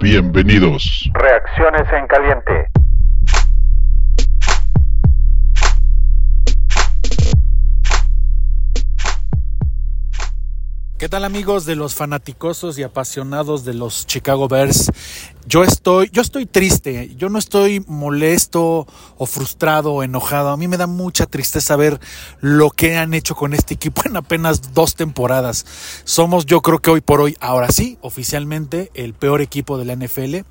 [0.00, 1.10] Bienvenidos.
[1.14, 2.68] Reacciones en caliente.
[11.08, 14.92] ¿Qué tal amigos de los fanaticosos y apasionados de los Chicago Bears?
[15.46, 18.86] Yo estoy, yo estoy triste, yo no estoy molesto
[19.16, 20.50] o frustrado o enojado.
[20.50, 21.98] A mí me da mucha tristeza ver
[22.42, 25.64] lo que han hecho con este equipo en apenas dos temporadas.
[26.04, 29.96] Somos, yo creo que hoy por hoy, ahora sí, oficialmente, el peor equipo de la
[29.96, 30.46] NFL.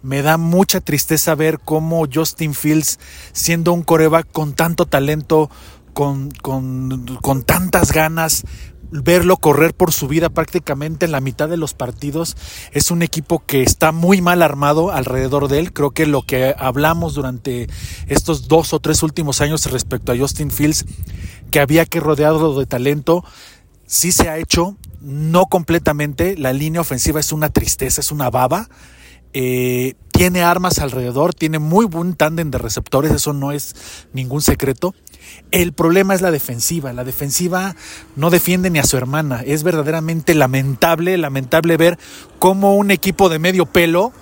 [0.00, 2.98] Me da mucha tristeza ver cómo Justin Fields,
[3.32, 5.50] siendo un coreback con tanto talento,
[5.92, 8.44] con, con, con tantas ganas,
[8.90, 12.36] verlo correr por su vida prácticamente en la mitad de los partidos.
[12.72, 15.72] Es un equipo que está muy mal armado alrededor de él.
[15.72, 17.68] Creo que lo que hablamos durante
[18.08, 20.84] estos dos o tres últimos años respecto a Justin Fields,
[21.50, 23.24] que había que rodearlo de talento,
[23.86, 26.36] sí se ha hecho, no completamente.
[26.36, 28.68] La línea ofensiva es una tristeza, es una baba.
[29.32, 34.94] Eh, tiene armas alrededor, tiene muy buen tándem de receptores, eso no es ningún secreto.
[35.50, 36.92] El problema es la defensiva.
[36.92, 37.74] La defensiva
[38.16, 39.42] no defiende ni a su hermana.
[39.44, 41.98] Es verdaderamente lamentable, lamentable ver
[42.38, 44.12] cómo un equipo de medio pelo,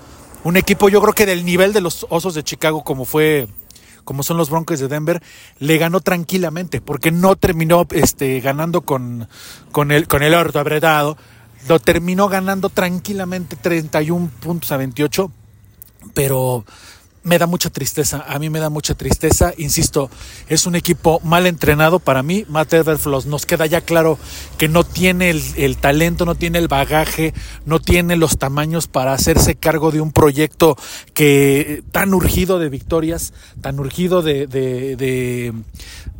[0.44, 3.48] un equipo yo creo que del nivel de los Osos de Chicago como fue
[4.04, 5.22] como son los Broncos de Denver,
[5.58, 9.28] le ganó tranquilamente, porque no terminó este, ganando con,
[9.70, 11.18] con, el, con el orto apretado,
[11.66, 15.32] lo terminó ganando tranquilamente 31 puntos a 28,
[16.14, 16.64] pero
[17.28, 20.10] me da mucha tristeza, a mí me da mucha tristeza, insisto,
[20.48, 24.18] es un equipo mal entrenado para mí, Matt Everfloss nos queda ya claro
[24.56, 27.34] que no tiene el, talento, no tiene el bagaje,
[27.66, 30.76] no tiene los tamaños para hacerse cargo de un proyecto
[31.12, 35.52] que tan urgido de victorias, tan urgido de, de,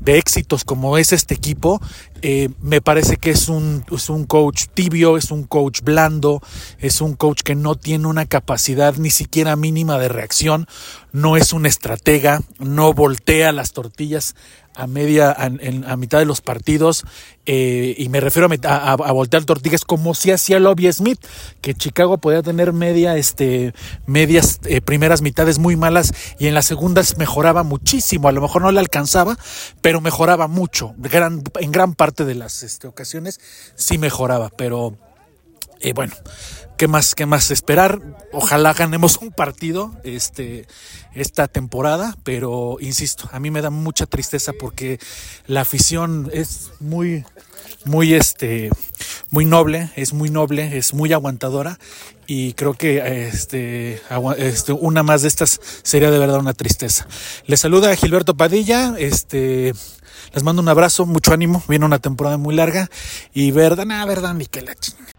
[0.01, 1.81] de éxitos como es este equipo,
[2.23, 6.43] eh, me parece que es un, es un coach tibio, es un coach blando,
[6.79, 10.67] es un coach que no tiene una capacidad ni siquiera mínima de reacción,
[11.13, 14.35] no es un estratega, no voltea las tortillas
[14.79, 17.05] a media, a, mitad de los partidos,
[17.47, 21.19] eh, y me refiero a, voltear tortillas como si hacía Lobby Smith,
[21.61, 23.75] que Chicago podía tener media, este,
[24.07, 28.63] medias eh, primeras mitades muy malas y en las segundas mejoraba muchísimo, a lo mejor
[28.63, 29.37] no le alcanzaba,
[29.83, 30.95] pero mejoraba mucho,
[31.59, 33.41] en gran parte de las este, ocasiones
[33.75, 34.97] sí mejoraba, pero
[35.81, 36.15] eh, bueno,
[36.79, 38.01] ¿qué más, qué más esperar?
[38.33, 40.67] Ojalá ganemos un partido este,
[41.13, 45.01] esta temporada, pero insisto, a mí me da mucha tristeza porque
[45.47, 47.25] la afición es muy,
[47.85, 48.71] muy, este,
[49.31, 51.79] muy noble, es muy noble, es muy aguantadora
[52.29, 54.01] y creo que este,
[54.39, 57.09] este, una más de estas sería de verdad una tristeza.
[57.47, 59.75] Le saluda Gilberto Padilla, este,
[60.33, 62.89] les mando un abrazo, mucho ánimo, viene una temporada muy larga
[63.35, 65.18] y verdad, nada, verdad, ni que la chingada.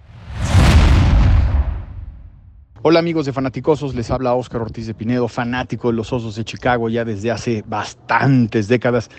[2.81, 6.45] Hola amigos de Fanaticosos, les habla Óscar Ortiz de Pinedo, fanático de los Osos de
[6.45, 9.09] Chicago ya desde hace bastantes décadas.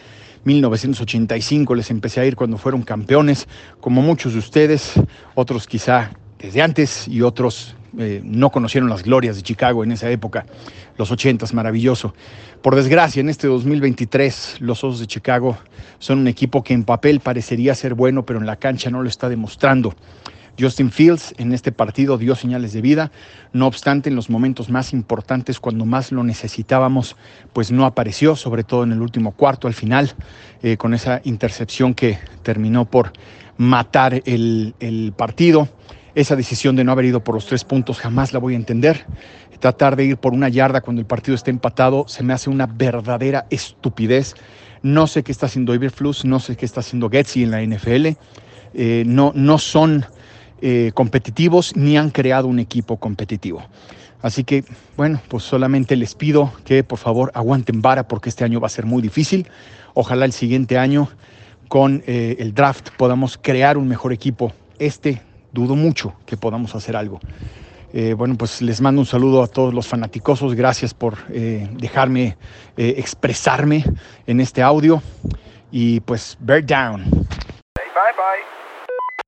[0.44, 3.46] 1985 les empecé a ir cuando fueron campeones,
[3.78, 4.94] como muchos de ustedes,
[5.34, 10.08] otros quizá desde antes y otros eh, no conocieron las glorias de Chicago en esa
[10.08, 10.46] época,
[10.96, 12.14] los 80 maravilloso.
[12.62, 15.58] Por desgracia, en este 2023 los Osos de Chicago
[15.98, 19.08] son un equipo que en papel parecería ser bueno, pero en la cancha no lo
[19.10, 19.94] está demostrando.
[20.58, 23.10] Justin Fields en este partido dio señales de vida,
[23.52, 27.16] no obstante en los momentos más importantes, cuando más lo necesitábamos,
[27.52, 30.12] pues no apareció, sobre todo en el último cuarto al final,
[30.62, 33.12] eh, con esa intercepción que terminó por
[33.56, 35.68] matar el, el partido.
[36.14, 39.06] Esa decisión de no haber ido por los tres puntos jamás la voy a entender.
[39.60, 42.66] Tratar de ir por una yarda cuando el partido está empatado se me hace una
[42.66, 44.34] verdadera estupidez.
[44.82, 48.08] No sé qué está haciendo Iberflus, no sé qué está haciendo Getzi en la NFL.
[48.72, 50.06] Eh, no, no son
[50.62, 53.62] eh, competitivos ni han creado un equipo competitivo.
[54.22, 54.64] Así que,
[54.96, 58.70] bueno, pues solamente les pido que por favor aguanten vara porque este año va a
[58.70, 59.46] ser muy difícil.
[59.94, 61.08] Ojalá el siguiente año
[61.68, 64.52] con eh, el draft podamos crear un mejor equipo.
[64.78, 67.20] Este dudo mucho que podamos hacer algo.
[67.92, 70.54] Eh, bueno, pues les mando un saludo a todos los fanaticosos.
[70.54, 72.36] Gracias por dejarme
[72.76, 73.84] expresarme
[74.26, 75.02] en este audio.
[75.72, 77.19] Y pues, bear down.